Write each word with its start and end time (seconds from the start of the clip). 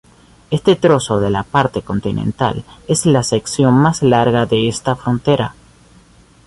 Este 0.49 0.75
trozo 0.75 1.23
en 1.23 1.31
la 1.33 1.43
parte 1.43 1.83
continental 1.83 2.65
es 2.87 3.05
la 3.05 3.21
sección 3.21 3.75
más 3.75 4.01
larga 4.01 4.47
de 4.47 4.67
esta 4.67 4.95
frontera. 4.95 5.53